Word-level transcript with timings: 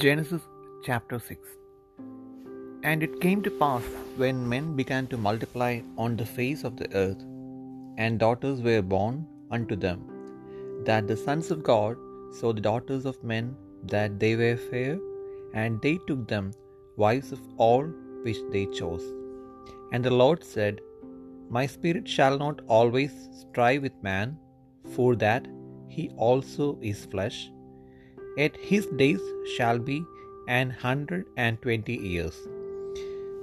Genesis 0.00 0.42
chapter 0.86 1.18
6 1.18 1.38
And 2.82 3.02
it 3.02 3.20
came 3.20 3.42
to 3.42 3.50
pass 3.50 3.82
when 4.16 4.48
men 4.48 4.76
began 4.76 5.06
to 5.08 5.16
multiply 5.16 5.80
on 5.98 6.16
the 6.16 6.24
face 6.24 6.62
of 6.64 6.76
the 6.76 6.88
earth, 6.94 7.22
and 7.98 8.18
daughters 8.18 8.62
were 8.62 8.80
born 8.80 9.26
unto 9.50 9.76
them, 9.76 10.00
that 10.84 11.08
the 11.08 11.16
sons 11.16 11.50
of 11.50 11.62
God 11.62 11.96
saw 12.38 12.52
the 12.52 12.60
daughters 12.60 13.04
of 13.04 13.22
men 13.22 13.56
that 13.82 14.18
they 14.18 14.36
were 14.36 14.56
fair, 14.56 14.98
and 15.52 15.82
they 15.82 15.98
took 16.06 16.28
them 16.28 16.52
wives 16.96 17.32
of 17.32 17.42
all 17.56 17.84
which 18.22 18.40
they 18.54 18.66
chose. 18.66 19.04
And 19.92 20.04
the 20.04 20.18
Lord 20.24 20.44
said, 20.44 20.80
My 21.50 21.66
spirit 21.66 22.08
shall 22.08 22.38
not 22.38 22.60
always 22.66 23.12
strive 23.42 23.82
with 23.82 24.02
man, 24.02 24.38
for 24.94 25.16
that 25.16 25.46
he 25.88 26.08
also 26.16 26.78
is 26.80 27.04
flesh. 27.04 27.51
Yet 28.36 28.56
his 28.56 28.86
days 28.86 29.20
shall 29.56 29.78
be 29.78 30.04
an 30.48 30.70
hundred 30.70 31.26
and 31.36 31.60
twenty 31.60 31.96
years. 31.96 32.36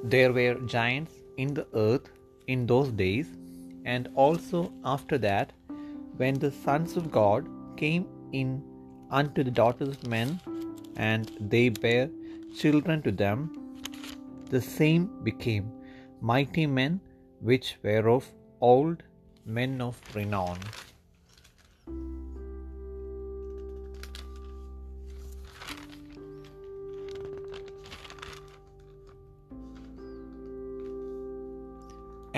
There 0.04 0.32
were 0.34 0.56
giants 0.76 1.14
in 1.38 1.54
the 1.54 1.68
earth 1.74 2.10
in 2.48 2.66
those 2.66 2.90
days, 3.04 3.28
and 3.86 4.10
also 4.16 4.72
after 4.84 5.18
that, 5.20 5.54
when 6.18 6.36
the 6.44 6.52
sons 6.52 6.98
of 6.98 7.12
God 7.12 7.48
came 7.78 8.08
in 8.32 8.64
unto 9.12 9.44
the 9.44 9.52
daughters 9.52 9.90
of 9.90 10.08
men, 10.08 10.40
and 10.98 11.32
they 11.40 11.70
bare 11.70 12.10
children 12.62 13.02
to 13.04 13.12
them, 13.12 13.40
the 14.50 14.62
same 14.62 15.04
became 15.24 15.72
mighty 16.20 16.66
men 16.66 17.00
which 17.40 17.78
were 17.84 18.10
of 18.10 18.26
old, 18.60 19.04
men 19.46 19.82
of 19.82 20.00
renown. 20.16 20.58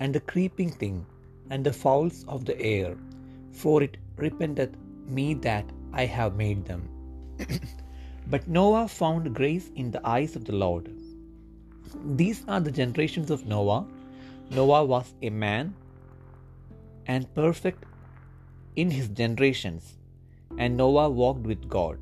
and 0.00 0.14
the 0.14 0.20
creeping 0.20 0.70
thing, 0.70 1.04
and 1.50 1.64
the 1.64 1.72
fowls 1.72 2.24
of 2.28 2.44
the 2.44 2.60
air, 2.60 2.96
for 3.52 3.82
it 3.82 3.96
repenteth 4.16 4.74
me 5.06 5.34
that 5.34 5.64
I 5.92 6.04
have 6.04 6.36
made 6.36 6.64
them. 6.64 6.88
but 8.26 8.48
Noah 8.48 8.88
found 8.88 9.34
grace 9.34 9.70
in 9.74 9.90
the 9.90 10.06
eyes 10.06 10.36
of 10.36 10.44
the 10.44 10.56
Lord. 10.64 10.90
These 12.22 12.44
are 12.48 12.60
the 12.60 12.72
generations 12.72 13.30
of 13.30 13.46
Noah. 13.46 13.86
Noah 14.50 14.84
was 14.84 15.14
a 15.22 15.30
man 15.30 15.74
and 17.06 17.32
perfect 17.34 17.84
in 18.74 18.90
his 18.90 19.08
generations, 19.08 19.96
and 20.58 20.76
Noah 20.76 21.08
walked 21.08 21.46
with 21.52 21.68
God. 21.68 21.98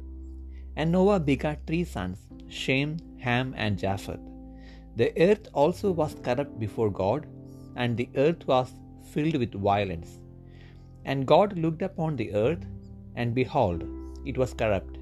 And 0.76 0.90
Noah 0.90 1.20
begat 1.20 1.60
three 1.66 1.84
sons, 1.84 2.18
Shem, 2.48 2.96
Ham, 3.18 3.54
and 3.56 3.78
Japheth. 3.78 4.20
The 4.96 5.12
earth 5.28 5.48
also 5.52 5.92
was 5.92 6.16
corrupt 6.22 6.58
before 6.58 6.90
God, 6.90 7.26
and 7.76 7.96
the 7.96 8.08
earth 8.16 8.46
was 8.46 8.70
filled 9.12 9.36
with 9.42 9.54
violence. 9.54 10.20
And 11.04 11.26
God 11.26 11.58
looked 11.64 11.82
upon 11.82 12.16
the 12.16 12.32
earth, 12.34 12.64
and 13.16 13.34
behold, 13.34 13.82
it 14.30 14.38
was 14.38 14.54
corrupt, 14.54 14.96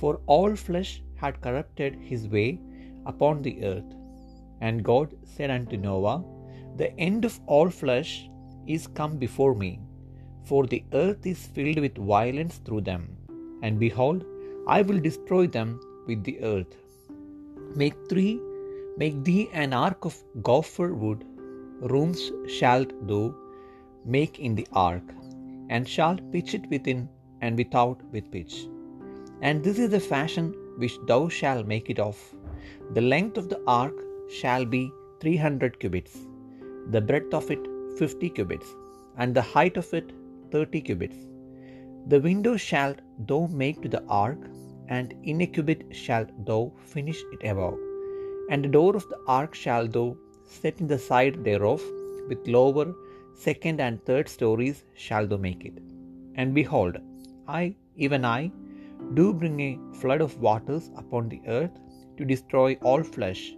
for 0.00 0.20
all 0.26 0.54
flesh 0.68 0.92
had 1.22 1.40
corrupted 1.40 1.94
his 2.10 2.22
way 2.28 2.48
upon 3.12 3.42
the 3.42 3.54
earth. 3.72 3.90
And 4.60 4.84
God 4.90 5.08
said 5.34 5.50
unto 5.50 5.76
Noah, 5.76 6.18
The 6.80 6.90
end 6.98 7.24
of 7.24 7.38
all 7.46 7.70
flesh 7.82 8.28
is 8.66 8.86
come 8.98 9.14
before 9.26 9.54
me, 9.54 9.72
for 10.48 10.62
the 10.66 10.82
earth 11.02 11.24
is 11.26 11.46
filled 11.56 11.80
with 11.84 12.06
violence 12.14 12.56
through 12.64 12.82
them. 12.90 13.02
And 13.62 13.78
behold, 13.86 14.24
I 14.76 14.82
will 14.82 15.00
destroy 15.08 15.46
them 15.46 15.70
with 16.08 16.22
the 16.24 16.36
earth. 16.52 16.74
Make 17.82 17.96
three, 18.10 18.34
make 18.96 19.16
thee 19.28 19.48
an 19.52 19.72
ark 19.72 20.04
of 20.04 20.16
gopher 20.48 20.94
wood, 21.02 21.24
rooms 21.80 22.30
shalt 22.48 22.92
thou 23.08 23.34
make 24.04 24.38
in 24.38 24.54
the 24.54 24.66
ark, 24.72 25.02
and 25.68 25.88
shalt 25.88 26.20
pitch 26.32 26.54
it 26.54 26.68
within 26.70 27.08
and 27.40 27.56
without 27.56 28.00
with 28.12 28.30
pitch. 28.30 28.66
And 29.42 29.62
this 29.62 29.78
is 29.78 29.90
the 29.90 30.00
fashion 30.00 30.54
which 30.78 30.96
thou 31.06 31.28
shalt 31.28 31.66
make 31.66 31.90
it 31.90 31.98
of. 31.98 32.18
The 32.94 33.00
length 33.00 33.36
of 33.36 33.48
the 33.48 33.60
ark 33.66 33.94
shall 34.30 34.64
be 34.64 34.90
three 35.20 35.36
hundred 35.36 35.78
cubits, 35.80 36.16
the 36.90 37.00
breadth 37.00 37.34
of 37.34 37.50
it 37.50 37.66
fifty 37.98 38.28
cubits, 38.28 38.68
and 39.18 39.34
the 39.34 39.42
height 39.42 39.76
of 39.76 39.92
it 39.92 40.12
thirty 40.52 40.80
cubits. 40.80 41.16
The 42.08 42.20
window 42.20 42.56
shalt 42.56 43.00
thou 43.26 43.48
make 43.48 43.82
to 43.82 43.88
the 43.88 44.04
ark, 44.08 44.38
and 44.88 45.14
in 45.24 45.40
a 45.40 45.46
cubit 45.46 45.84
shalt 45.90 46.28
thou 46.46 46.72
finish 46.78 47.20
it 47.32 47.48
above. 47.50 47.78
And 48.50 48.64
the 48.64 48.68
door 48.68 48.94
of 48.94 49.08
the 49.08 49.18
ark 49.26 49.54
shalt 49.54 49.92
thou 49.92 50.16
set 50.46 50.80
in 50.80 50.86
the 50.86 50.98
side 50.98 51.44
thereof, 51.44 51.82
with 52.28 52.46
lower, 52.46 52.94
second, 53.34 53.80
and 53.80 54.04
third 54.04 54.28
stories 54.28 54.84
shalt 54.94 55.28
thou 55.28 55.36
make 55.36 55.64
it. 55.64 55.78
And 56.36 56.54
behold, 56.54 56.96
I, 57.46 57.76
even 57.96 58.24
I, 58.24 58.50
do 59.14 59.32
bring 59.32 59.60
a 59.60 59.78
flood 60.00 60.20
of 60.20 60.38
waters 60.38 60.90
upon 60.96 61.28
the 61.28 61.40
earth 61.46 61.78
to 62.16 62.24
destroy 62.24 62.78
all 62.82 63.02
flesh, 63.02 63.54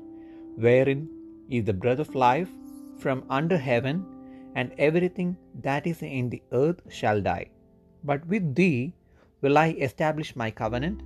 wherein 0.56 1.08
is 1.48 1.64
the 1.64 1.72
breath 1.72 1.98
of 1.98 2.14
life 2.14 2.50
from 2.98 3.24
under 3.30 3.56
heaven, 3.56 4.04
and 4.54 4.72
everything 4.78 5.36
that 5.62 5.86
is 5.86 6.02
in 6.02 6.28
the 6.28 6.42
earth 6.52 6.80
shall 6.88 7.20
die. 7.20 7.46
But 8.04 8.26
with 8.26 8.54
thee 8.54 8.94
will 9.40 9.56
I 9.58 9.68
establish 9.78 10.34
my 10.34 10.50
covenant, 10.50 11.02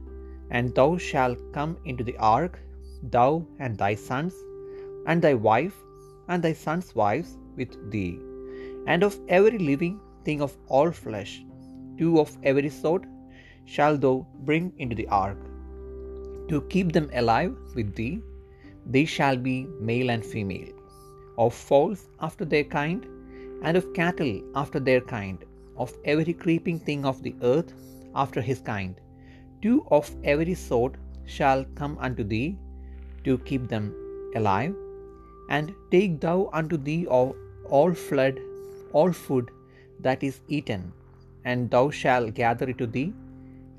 and 0.50 0.74
thou 0.74 0.96
shalt 0.96 1.38
come 1.52 1.76
into 1.84 2.04
the 2.04 2.16
ark, 2.16 2.58
thou 3.02 3.46
and 3.58 3.76
thy 3.76 3.94
sons, 3.94 4.34
and 5.06 5.22
thy 5.22 5.34
wife, 5.34 5.74
and 6.28 6.42
thy 6.42 6.52
sons' 6.52 6.94
wives 6.94 7.36
with 7.56 7.90
thee. 7.90 8.18
And 8.86 9.02
of 9.02 9.18
every 9.28 9.58
living 9.58 10.00
thing 10.24 10.42
of 10.42 10.56
all 10.68 10.90
flesh, 10.90 11.44
two 11.98 12.20
of 12.20 12.36
every 12.42 12.68
sort 12.68 13.04
shalt 13.64 14.00
thou 14.00 14.26
bring 14.40 14.72
into 14.78 14.96
the 14.96 15.08
ark, 15.08 15.38
to 16.48 16.62
keep 16.68 16.92
them 16.92 17.08
alive 17.14 17.54
with 17.76 17.94
thee. 17.94 18.20
They 18.86 19.04
shall 19.04 19.36
be 19.36 19.66
male 19.80 20.10
and 20.10 20.24
female, 20.24 20.72
of 21.38 21.54
fowls 21.54 22.08
after 22.20 22.44
their 22.44 22.64
kind, 22.64 23.06
and 23.62 23.76
of 23.76 23.92
cattle 23.94 24.42
after 24.56 24.80
their 24.80 25.00
kind, 25.00 25.44
of 25.76 25.92
every 26.04 26.32
creeping 26.32 26.78
thing 26.80 27.04
of 27.04 27.22
the 27.22 27.34
earth 27.42 27.72
after 28.14 28.40
his 28.40 28.60
kind. 28.60 29.00
Two 29.62 29.86
of 29.90 30.10
every 30.24 30.54
sort 30.54 30.96
shall 31.24 31.64
come 31.76 31.96
unto 31.98 32.24
thee, 32.24 32.56
to 33.24 33.38
keep 33.38 33.68
them 33.68 33.94
alive. 34.34 34.74
And 35.48 35.74
take 35.90 36.20
thou 36.20 36.50
unto 36.52 36.76
thee 36.76 37.06
of 37.06 37.34
all 37.68 37.92
flood, 37.92 38.40
all 38.92 39.12
food 39.12 39.50
that 40.00 40.22
is 40.22 40.40
eaten, 40.48 40.92
and 41.44 41.70
thou 41.70 41.90
shalt 41.90 42.34
gather 42.34 42.68
it 42.68 42.78
to 42.78 42.86
thee, 42.86 43.12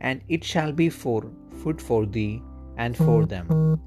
and 0.02 0.22
it 0.28 0.44
shall 0.44 0.72
be 0.72 0.90
for 0.90 1.24
food 1.64 1.82
for 1.82 2.06
thee 2.06 2.42
and 2.78 2.98
for 2.98 3.26
them. 3.26 3.80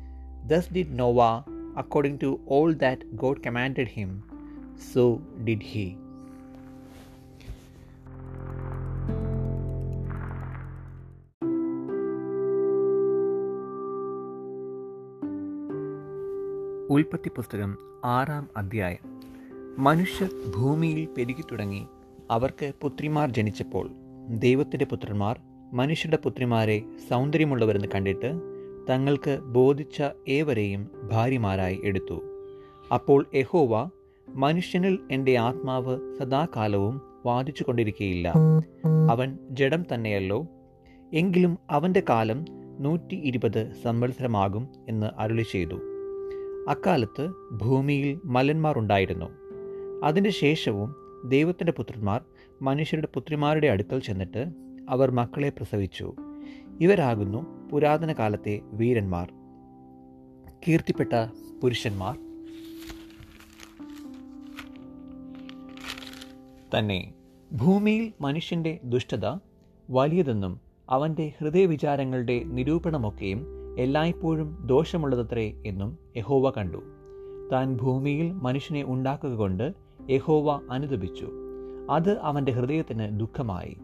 Thus 0.47 0.67
did 0.69 0.93
Noah 0.93 1.45
according 1.77 2.19
to 2.19 2.41
all 2.47 2.73
that 2.75 3.17
God 3.17 3.43
commanded 3.43 3.89
him, 3.89 4.23
so 4.77 5.21
did 5.45 5.63
he. 5.63 5.99
ഉൽപ്പത്തി 16.91 17.29
പുസ്തകം 17.29 17.79
ആറാം 18.05 18.49
അധ്യായം. 18.57 19.21
മനുഷ്യർ 19.79 20.31
ഭൂമിയിൽ 20.57 21.09
പെരുകി 21.19 21.43
തുടങ്ങി. 21.43 21.87
അവർക്ക് 22.31 22.73
പുത്രിമാർ 22.81 23.31
ജനിച്ചപ്പോൾ 23.31 23.91
ദൈവത്തിന്റെ 24.29 24.85
പുത്രന്മാർ 24.85 25.41
മനുഷ്യരുടെ 25.73 26.19
പുത്രിമാരെ 26.25 26.83
സൗന്ദര്യമുള്ളവരെന്ന് 27.11 27.89
കണ്ടിട്ട് 27.95 28.33
തങ്ങൾക്ക് 28.91 29.39
ബോധിച്ച 29.43 30.03
ഏവരെയും 30.29 30.91
ഭാര്യമാരായി 31.13 31.81
എടുത്തു. 31.85 32.23
അപ്പോൾ 32.95 33.27
എഹോവ 33.35 33.91
മനുഷ്യനിൽ 34.29 34.99
എന്റെ 35.11 35.39
ആത്മാവ് 35.39 36.17
സദാകാലവും 36.19 37.01
വാദിച്ചു 37.27 37.65
കൊണ്ടിരിക്കുകയില്ല 37.67 38.33
അവൻ 39.11 39.39
ജഡം 39.51 39.85
തന്നെയല്ലോ. 39.95 40.47
എങ്കിലും 41.15 41.59
അവന്റെ 41.71 42.03
കാലം 42.09 42.45
നൂറ്റി 42.79 43.15
ഇരുപത് 43.15 43.73
സംവത്സരമാകും 43.85 44.69
എന്ന് 44.89 45.07
അരുളി 45.19 45.43
ചെയ്തു 45.53 45.96
അക്കാലത്ത് 46.69 47.29
ഭൂമിയിൽ 47.53 48.21
മലന്മാർ 48.25 48.79
ഉണ്ടായിരുന്നു. 48.79 49.27
അതിന്റെ 50.05 50.31
ശേഷവും 50.31 50.95
ദൈവത്തിന്റെ 51.29 51.73
പുത്രന്മാർ 51.73 52.21
മനുഷ്യരുടെ 52.63 53.09
പുത്രിമാരുടെ 53.15 53.67
അടുക്കൽ 53.67 53.99
ചെന്നിട്ട് 53.99 54.53
അവർ 54.89 55.11
മക്കളെ 55.11 55.49
പ്രസവിച്ചു. 55.49 56.15
ഇവരാകുന്നു 56.81 57.69
പുരാതന 57.73 58.13
കാലത്തെ 58.13 58.61
വീരന്മാർ. 58.65 59.33
കീർത്തിപ്പെട്ട 60.69 61.13
പുരുഷന്മാർ. 61.63 62.19
തന്നെ 66.79 67.15
ഭൂമിയിൽ 67.53 68.13
മനുഷ്യന്റെ 68.21 68.81
ദുഷ്ടത 68.85 69.39
വലിയതെന്നും 69.91 70.61
അവന്റെ 70.91 71.33
ഹൃദയവിചാരങ്ങളുടെ 71.39 72.43
നിരൂപണമൊക്കെയും 72.45 73.56
എല്ലായ്പ്പോഴും 73.79 74.63
ദോഷമുള്ളതത്രേ 74.67 75.63
എന്നും 75.67 75.99
യഹോവ 76.17 76.51
കണ്ടു. 76.51 76.79
താൻ 77.53 77.77
ഭൂമിയിൽ 77.77 78.33
മനുഷ്യനെ 78.33 78.85
ഉണ്ടാക്കുക 78.85 79.31
കൊണ്ട് 79.31 79.75
യഹോവ 80.11 80.61
അനുദപിച്ചു 80.71 81.29
അത് 81.91 82.19
അവന്റെ 82.19 82.53
ഹൃദയത്തിന് 82.53 83.21
ദുഃഖമായി. 83.21 83.77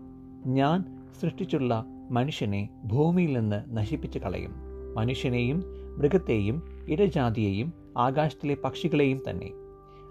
ഞാൻ 0.46 0.84
സൃഷ്ടിച്ചുള്ള 1.20 1.84
മനുഷ്യനെ 2.10 2.68
ഭൂമിയിൽ 2.84 3.38
നിന്ന് 3.38 3.76
നശിപ്പിച്ചു 3.76 4.18
കളയും. 4.18 4.52
മനുഷ്യനെയും 4.94 5.62
മൃഗത്തെയും 5.98 6.62
ഇടജാതിയെയും 6.88 7.72
ആകാശത്തിലെ 7.98 8.56
പക്ഷികളെയും 8.64 9.22
തന്നെ. 9.30 9.50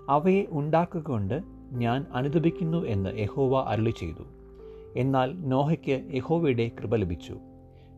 അവയെ 0.10 0.46
ഉണ്ടാക്കുക 0.50 1.02
കൊണ്ട് 1.02 1.42
ഞാൻ 1.72 2.06
അനുദപിക്കുന്നു 2.14 2.86
എന്ന് 2.86 3.20
യഹോവ 3.20 3.66
അരുളി 3.68 3.90
ചെയ്തു 3.90 4.24
എന്നാൽ 4.96 5.34
നോഹയ്ക്ക് 5.40 6.10
യഹോവയുടെ 6.14 6.72
കൃപ 6.80 6.96
ലഭിച്ചു. 6.96 7.38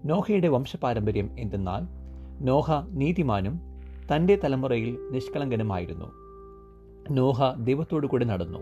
നോഹയുടെ 0.05 0.47
വംശപാരമ്പര്യം 0.47 1.29
എന്തെന്നാൽ 1.39 1.81
നോഹ 2.43 2.71
നീതിമാനും 2.89 3.59
തന്റെ 4.15 4.39
തലമുറയിൽ 4.43 4.97
നിഷ്കളങ്കനുമായിരുന്നു. 5.11 6.11
നോഹ 7.11 7.53
ദൈവത്തോടു 7.53 8.07
കൂടി 8.07 8.25
നടന്നു. 8.25 8.59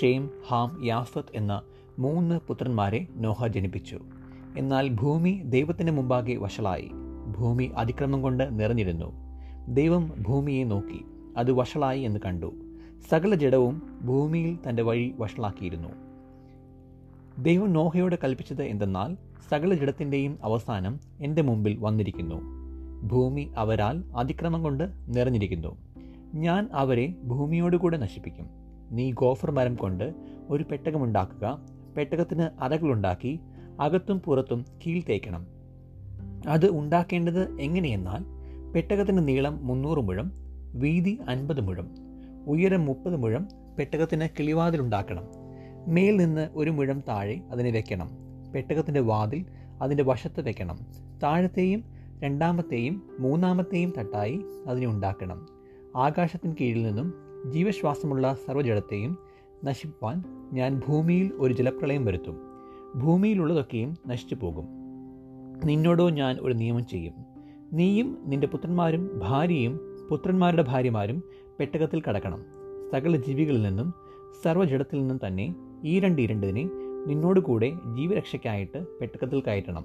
ഷെയ്ം 0.00 0.30
ഹാം 0.48 0.86
യാഫത്ത് 0.86 1.28
എന്ന 1.34 1.62
മൂന്ന് 1.98 2.40
പുത്രന്മാരെ 2.48 3.06
നോഹ 3.16 3.46
ജനിപ്പിച്ചു. 3.46 3.98
എന്നാൽ 4.58 4.88
ഭൂമി 4.88 5.42
ദൈവത്തിന് 5.44 5.90
മുമ്പാകെ 5.90 6.36
വഷളായി. 6.36 6.90
ഭൂമി 7.38 7.72
അതിക്രമം 7.76 8.22
കൊണ്ട് 8.22 8.60
നിറഞ്ഞിരുന്നു. 8.60 9.12
ദൈവം 9.68 10.12
ഭൂമിയെ 10.28 10.64
നോക്കി. 10.64 11.04
അത് 11.36 11.52
വഷളായി 11.52 12.00
എന്ന് 12.00 12.20
കണ്ടു. 12.26 12.54
സകല 13.10 13.34
ജഡവും 13.34 13.98
ഭൂമിയിൽ 14.02 14.58
തന്റെ 14.68 14.82
വഴി 14.82 15.14
വഷളാക്കിയിരുന്നു. 15.18 16.07
ദൈവം 17.38 17.72
നോഹയോട് 17.72 18.16
കൽപ്പിച്ചത് 18.24 18.62
എന്തെന്നാൽ 18.62 19.16
സകല 19.50 19.74
ജഡത്തിന്റെയും 19.74 20.38
അവസാനം 20.42 21.00
എന്റെ 21.20 21.42
മുമ്പിൽ 21.42 21.76
വന്നിരിക്കുന്നു. 21.80 22.34
ഭൂമി 23.08 23.52
അവരാൽ 23.56 24.04
അതിക്രമം 24.16 24.62
കൊണ്ട് 24.62 24.92
നിറഞ്ഞിരിക്കുന്നു. 25.08 25.76
ഞാൻ 26.34 26.68
അവരെ 26.72 27.14
ഭൂമിയോടുകൂടെ 27.24 27.96
നശിപ്പിക്കും. 27.96 28.46
നീ 28.90 29.12
ഗോഫർ 29.12 29.50
മരം 29.50 29.74
കൊണ്ട് 29.74 30.14
ഒരു 30.50 30.64
പെട്ടകമുണ്ടാക്കുക 30.70 31.60
പെട്ടകത്തിന് 31.96 32.62
അറകളുണ്ടാക്കി 32.62 33.40
അകത്തും 33.80 34.20
പുറത്തും 34.20 34.64
കീൽ 34.86 35.02
തേക്കണം. 35.08 35.46
അത് 36.48 36.70
ഉണ്ടാക്കേണ്ടത് 36.70 37.60
എങ്ങനെയെന്നാൽ 37.60 38.24
പെട്ടകത്തിന്റെ 38.72 39.22
നീളം 39.22 39.66
മുന്നൂറ് 39.66 39.98
മുഴം 39.98 40.32
വീതി 40.74 41.18
അൻപത് 41.28 41.60
മുഴം 41.60 41.90
ഉയരം 42.46 42.84
മുപ്പത് 42.84 43.16
മുഴം 43.16 43.48
പെട്ടകത്തിന് 43.78 44.28
കിളിവാതിലുണ്ടാക്കണം. 44.38 45.37
മേൽ 45.88 46.16
നിന്ന് 46.16 46.48
ഒരു 46.54 46.70
മുഴം 46.70 47.00
താഴെ 47.08 47.40
അതിനെ 47.50 47.70
വെക്കണം. 47.70 48.10
പെട്ടകത്തിന്റെ 48.54 49.00
വാതിൽ 49.00 49.46
അതിന്റെ 49.82 50.04
വശത്ത് 50.04 50.48
വെക്കണം. 50.48 50.78
താഴത്തെയും 51.22 51.84
രണ്ടാമത്തെയും 52.20 53.02
മൂന്നാമത്തെയും 53.18 53.92
തട്ടായി 53.98 54.40
അതിനെ 54.66 54.86
ഉണ്ടാക്കണം. 54.86 55.46
ആകാശത്തിന് 55.96 56.54
കീഴിൽ 56.60 56.82
നിന്നും 56.82 57.14
ജീവശ്വാസമുള്ള 57.50 58.36
സർവജടത്തെയും 58.46 59.18
നശിപ്പാൻ 59.64 60.24
ഞാൻ 60.52 60.80
ഭൂമിയിൽ 60.88 61.32
ഒരു 61.34 61.54
ജലപ്രളയം 61.54 62.04
വരുത്തും. 62.04 62.38
ഭൂമിയിലുള്ളതൊക്കെയും 62.96 63.96
നശിച്ചു 64.06 64.34
പോകും. 64.34 64.66
നിന്നോടോ 65.64 66.10
ഞാൻ 66.10 66.38
ഒരു 66.40 66.54
നിയമം 66.54 66.86
ചെയ്യും. 66.86 67.14
നീയും 67.72 68.18
നിന്റെ 68.26 68.46
പുത്രന്മാരും 68.46 69.10
ഭാര്യയും 69.18 69.80
പുത്രന്മാരുടെ 70.10 70.62
ഭാര്യമാരും 70.62 71.22
പെട്ടകത്തിൽ 71.60 72.02
കടക്കണം. 72.02 72.44
സകല 72.92 73.16
ജീവികളിൽ 73.16 73.62
നിന്നും 73.62 73.94
സർവജടത്തിൽ 74.44 75.00
നിന്നും 75.00 75.20
തന്നെ 75.26 75.54
ഈ 75.84 76.00
രണ്ട് 76.00 76.22
ഇരണ്ടതിനെ 76.22 76.70
നിന്നോടുകൂടെ 77.06 77.72
ജീവരക്ഷയ്ക്കായിട്ട് 77.96 78.86
പെട്ടക്കത്തിൽ 79.00 79.40
കയറ്റണം. 79.40 79.84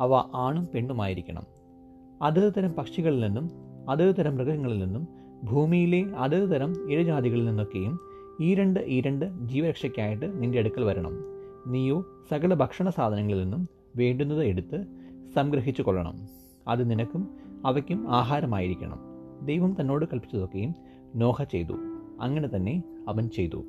അവ 0.00 0.14
ആണും 0.34 0.68
പെണ്ണുമായിരിക്കണം. 0.74 1.42
അതത് 2.22 2.52
തരം 2.56 2.72
പക്ഷികളിൽ 2.72 3.20
നിന്നും 3.20 3.50
അതത് 3.90 4.14
തരം 4.18 4.34
മൃഗങ്ങളിൽ 4.34 4.78
നിന്നും 4.78 5.08
ഭൂമിയിലെ 5.44 6.04
അതത് 6.16 6.50
തരം 6.50 6.92
ഇഴജാതികളിൽ 6.92 7.44
നിന്നൊക്കെയും 7.44 7.98
ഈ 8.40 8.54
രണ്ട് 8.54 8.80
ഈ 8.80 9.00
രണ്ട് 9.00 9.46
ജീവരക്ഷയ്ക്കായിട്ട് 9.46 10.42
നിന്റെ 10.42 10.58
അടുക്കൽ 10.58 10.84
വരണം. 10.84 11.12
നീയോ 11.66 12.04
സകല 12.30 12.54
ഭക്ഷണ 12.54 12.90
സാധനങ്ങളിൽ 12.90 13.42
നിന്നും 13.42 13.68
വേണ്ടുന്നത് 13.96 14.44
എടുത്ത് 14.44 14.84
സംഗ്രഹിച്ചു 15.34 15.82
കൊള്ളണം. 15.82 16.14
അത് 16.68 16.90
നിനക്കും 16.90 17.28
അവയ്ക്കും 17.66 18.10
ആഹാരമായിരിക്കണം. 18.10 18.98
ദൈവം 19.42 19.76
തന്നോട് 19.80 20.06
കൽപ്പിച്ചതൊക്കെയും 20.06 20.74
നോഹ 21.16 21.42
ചെയ്തു. 21.42 21.72
അങ്ങനെ 22.20 22.48
തന്നെ 22.56 22.82
അവൻ 23.08 23.28
ചെയ്തു. 23.28 23.64